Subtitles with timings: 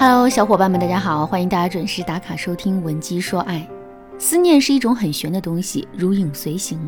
[0.00, 3.68] Hello，小伙伴们，大家好，欢迎大家准时打卡收听《闻鸡说爱》。
[4.20, 6.78] 思念是一种很玄的东西，如影随形，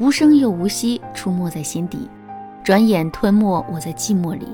[0.00, 1.96] 无声又无息，出没在心底，
[2.64, 4.48] 转眼吞没我在寂寞里。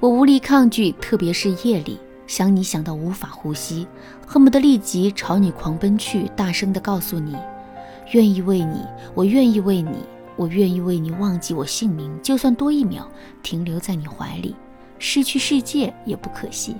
[0.00, 3.88] 我无力抗拒，特别是夜里，想你想到无法呼吸，
[4.26, 7.34] 恨不得立即朝你狂奔去，大声的告诉你，
[8.10, 8.82] 愿意为你，
[9.14, 9.96] 我愿意为你，
[10.36, 13.08] 我愿意为你忘记我姓名，就算多一秒
[13.42, 14.54] 停留在你怀里，
[14.98, 16.76] 失去世界也不可惜。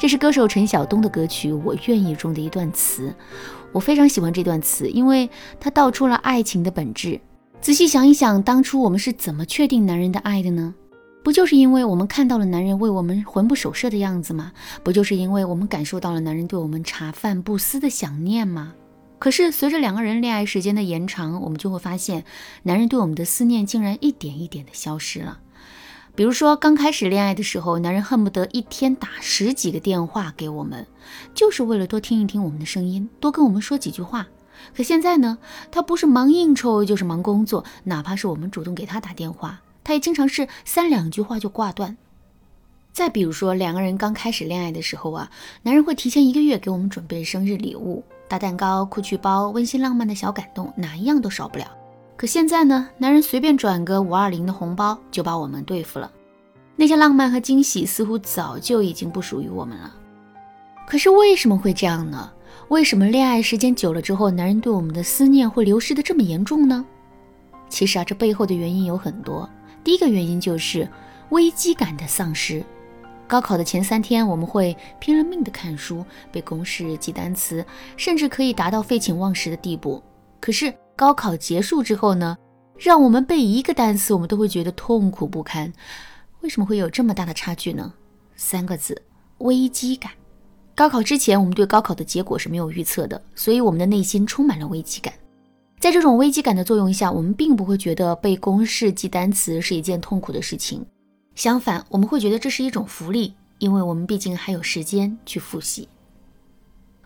[0.00, 3.14] 这是歌手陈晓东的歌曲《我愿意》中的一段词，
[3.70, 5.28] 我非常喜欢这段词，因为
[5.60, 7.20] 它道出了爱情的本质。
[7.60, 10.74] 仔细想一想，当初我们是怎么确定男人的爱的呢？
[11.22, 14.52] 不就是因为我们看到了男人为我们魂不守舍的样子吗？
[14.82, 18.72] 不就是因为我们感受到了男人对我们茶饭不思的想念吗？
[19.18, 22.24] 可是随着两个人恋爱时间的延长，我们就会发现，
[22.62, 25.40] 男人对我们的思念竟然一点一点的消失了。
[26.14, 30.86] 比如说刚开始恋爱的时候，男人恨不得一天打十几个电话给我们，
[31.34, 34.26] 就是为了多听一听我们的声音，多跟我们说几句话。
[34.76, 35.38] 可现在呢，
[35.70, 39.60] 他不是忙应酬，就是忙工作，哪怕是我们主动给他打电话。
[39.82, 41.96] 他也经常是三两句话就挂断。
[42.92, 45.30] 再比如说，两个人刚开始恋爱的时候啊，
[45.62, 51.79] 男人会提前一个月给我们准备生日礼物，大蛋糕、酷趣包、温馨浪漫的小感动，哪一样都少不了。
[52.20, 56.12] 可现在呢，男人随便转个五二零的红包就把我们对付了，
[56.76, 59.90] 那些浪漫和惊喜似乎早就已经不属于我们了。
[60.86, 62.30] 可是为什么会这样呢？
[62.68, 66.84] 为什么恋爱时间久了之后，男人对我们的思念会流失的这么严重呢？
[67.70, 69.48] 其实啊，这背后的原因有很多。
[69.82, 70.86] 第一个原因就是
[71.30, 72.62] 危机感的丧失。
[73.26, 77.64] 高考的前三天，我们会拼了命的看书、背公式、记单词，
[77.96, 80.02] 甚至可以达到废寝忘食的地步。
[80.40, 82.36] 可是高考结束之后呢，
[82.78, 85.72] 让我们背一个单词，我们都会觉得痛苦不堪。
[86.40, 87.92] 为什么会有这么大的差距呢？
[88.34, 89.00] 三个字：
[89.38, 90.10] 危机感。
[90.74, 95.12] 高考之前，我们对高考的结果是没有预测的，所以我们的内心充满了危机感。
[95.78, 100.84] 在这种危机感的作用下，我们并不会觉得背公式、记单词是一件痛苦的事情，
[101.34, 105.86] 相反，我们会觉得这是一种福利，因为我们毕竟还有时间去复习。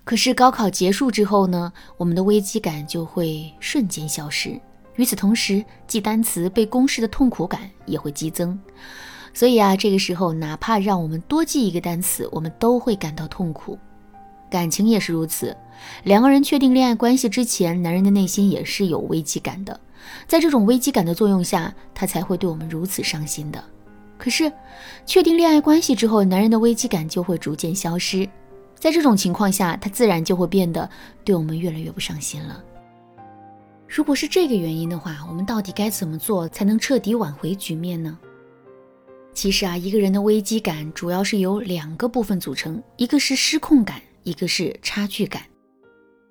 [0.04, 4.60] 可是高考结束之后呢，我们的危机感就会瞬间消失，
[4.96, 8.58] 与此同时，记单词、背公式的痛苦感也会激增。
[9.32, 13.78] 所以啊，这个时候哪怕让我们多记一个单词，我们都会感到痛苦。
[14.50, 15.56] 感情也是如此，
[16.04, 19.80] 两个人确定恋爱关系之前，男人的内心也是有危机感的，
[20.28, 23.64] 在这种危机感的作用下，他才会对我们如此伤心的。
[24.16, 24.52] 可是，
[25.04, 28.28] 确定恋爱关系之后，男人的危机感就会逐渐消失，
[28.84, 30.86] 在这种情况下，他自然就会变得
[31.24, 32.62] 对我们越来越不上心了。
[33.88, 38.18] 如果是这个原因的话，我们到底该怎么做才能彻底挽回局面呢？
[39.32, 44.02] 其实啊，一个人的危机感主要是由两个部分组成，一个是失控感。
[44.22, 45.40] 一个是差距感。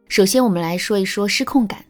[0.08, 1.84] 首先，我们来说一说失控感。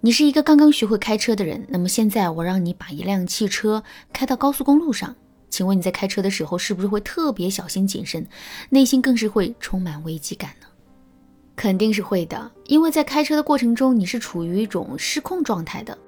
[0.00, 3.82] 你是一个刚刚学会开车的人，那么现在我让你把一辆汽车
[4.12, 5.16] 开到高速公路上，
[5.50, 8.26] 请问你在开车的时候是不是会特别小心谨慎，
[8.70, 10.66] 内心更是会充满危机感呢？
[11.56, 15.98] 肯定是会的，因为在开车的过程中你是处于一种失控状态的。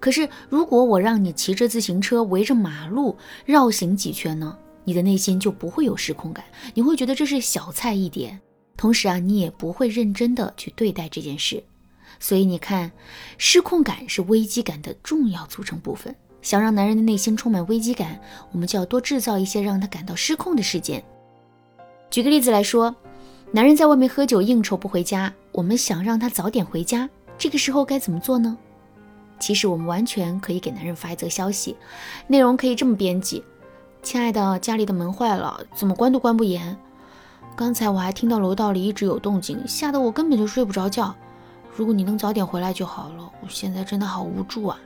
[0.00, 4.56] 可是，如果我让你骑着自行车围着马路绕行几圈呢？
[4.84, 8.38] 你的内心就不会有失控感，你会觉得这是小菜一碟，
[8.76, 11.62] 同时啊，你也不会认真的去对待这件事。
[12.20, 12.92] 所以你看，
[13.36, 16.14] 失控感是危机感的重要组成部分。
[16.46, 18.20] 想让男人的内心充满危机感，
[18.52, 21.02] 我们就要多制造一些让他感到失控的事件。
[22.08, 22.94] 举个例子来说，
[23.50, 28.56] 男人在外面喝酒应酬不回家，我们想让他早点回家，这个时候该怎么做呢？
[29.40, 31.76] 其实我们完全可以给男人发一则消息，
[32.28, 33.42] 内容可以这么编辑。
[34.00, 36.76] 亲爱的，家里的门坏了，怎么关都关不严。
[37.56, 41.12] 刚才我还听到楼道里一直有动静，吓得我根本就睡不着觉。
[41.74, 44.78] 如果你能早点回来就好了，我现在真的好无助啊！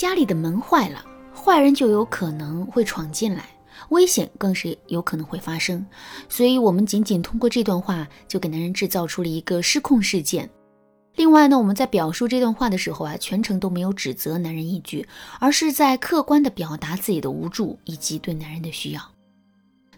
[0.00, 3.50] 家里的门坏了，坏人就有可能会闯进来，
[3.90, 5.84] 危险更是有可能会发生。
[6.26, 10.48] 所以，我们仅仅通过这段话，就给男人制造出了一个失控事件。
[11.16, 15.06] 另外呢，我们在表述这段话的时候啊，全程都没有指责男人一句，
[15.38, 19.02] 而是在客观的表达自己的无助以及对男人的需要。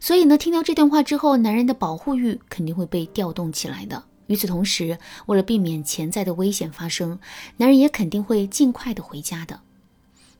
[0.01, 4.03] 所以呢，听到这段话之后，男人的保护欲肯定会被调动起来的。
[4.27, 7.17] 与此同时，为了避免潜在的危险发生，
[7.57, 9.61] 男人也肯定会尽快的回家的。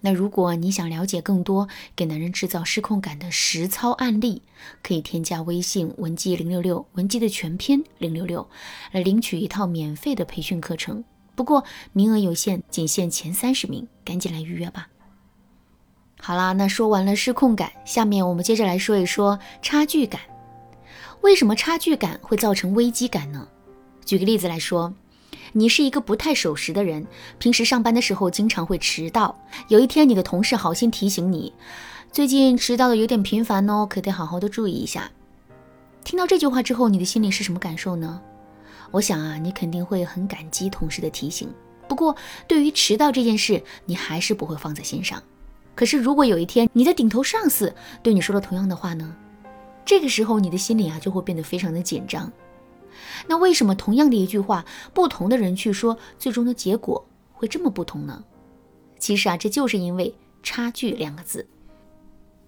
[0.05, 4.43] 那如果你想了解更多给男人制造失控感的实操案例，
[4.83, 8.49] 可以添加微信文姬零六六，文姬的全拼零六六，
[8.91, 11.05] 来领取一套免费的培训课程。
[11.35, 14.89] 不过名额有限，仅限前三十名，赶紧来预约吧。
[16.21, 20.21] 好啦，那说完了失控感，下面我们接着来说一说差距感。
[21.21, 23.49] 为什么差距感会造成危机感呢？
[24.05, 24.93] 举个例子来说，
[25.53, 27.07] 你是一个不太守时的人，
[27.39, 29.39] 平时上班的时候经常会迟到。
[29.69, 31.53] 有一天，你的同事好心提醒你，
[32.11, 35.11] 最近迟到的有点频繁哦，可得好好的注意一下。
[36.05, 38.21] 听到这句话之后，你的心里是什么感受呢？
[38.91, 41.49] 我想啊，你肯定会很感激同事的提醒。
[41.89, 45.23] 不过，对于迟到这件事，你还是不会放在心上。
[45.75, 49.15] 可是，如果有一天你的顶头上司对你说了同样的话呢？
[49.85, 52.31] 这个时候，你的心里啊就会变得非常的紧张。
[53.27, 58.25] 那为什么同样的一句话，不同的人去说，最终的结果会这么不同呢？
[58.99, 61.47] 其实啊，这就是因为“差距”两个字。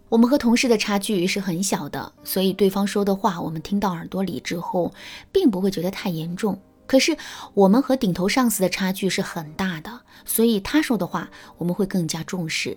[0.09, 4.93] 我们和同事的差距是很小的，所以对方说的话，我们听到耳朵里之后，
[5.33, 6.61] 并不会觉得太严重。
[6.87, 7.17] 可是
[7.55, 12.77] 我们和顶头上司的差距是很大的，所以他说的话，我们会更加重视。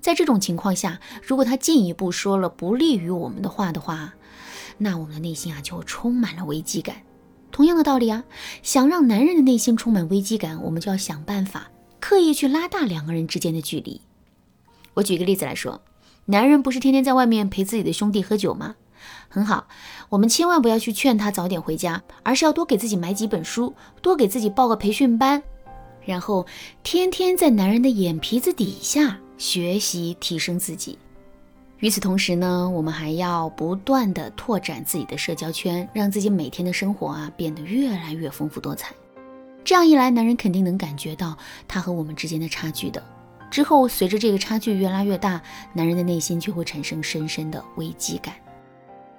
[0.00, 4.14] 在这种情况下，如果他进一步说了不利于我们的话的话，
[4.78, 6.96] 那我们的内心啊就充满了危机感。
[7.50, 8.24] 同样的道理啊，
[8.62, 11.70] 想让男人的内心充满危机感，我们就要想办法
[12.00, 14.00] 刻意去拉大两个人之间的距离。
[14.94, 15.80] 我举个例子来说，
[16.26, 18.76] 男人不是天天在外面陪自己的兄弟喝酒吗？
[19.28, 19.68] 很好，
[20.08, 25.42] 我们千万不要去劝他早点回家，而是要多给自己买几本书，多给自己报个培训班，
[26.04, 26.46] 然后
[26.82, 29.18] 天天在男人的眼皮子底下。
[29.38, 30.98] 学习提升自己，
[31.80, 38.94] 与此同时呢，我们还要不断的拓展自己的社交圈，让自己每天的生活啊变得越来越丰富多彩。
[39.62, 41.36] 这样一来，男人肯定能感觉到
[41.68, 43.02] 他和我们之间的差距的。
[43.50, 45.40] 之后，随着这个差距越拉越大，
[45.74, 48.34] 男人的内心就会产生深深的危机感。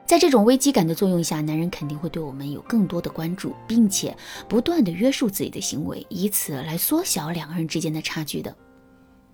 [0.05, 4.15] 在这种危机感的作用下，男人肯定会对我们有更多的关注，并且
[4.47, 8.55] 不断的约束自己的行为，以此来缩小两个人之间的差距的。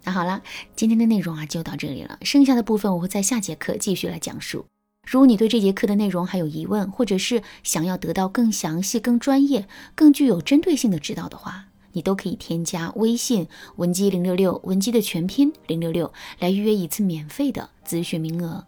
[0.04, 0.42] 那好了，
[0.76, 4.66] 今天的内容啊就到这里了，剩下的部分我会在下节课继续来讲述。
[5.06, 18.66] 如果你对这节课的内容还有疑问，或者是想要得到更详细、更专业、更具有针对性的指导的话，你都可以添加微信文姬零六六，文姬的全拼零六六，来预约一次免费的咨询名额。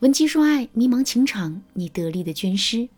[0.00, 2.88] 文姬说爱，迷茫情场，你得力的军师。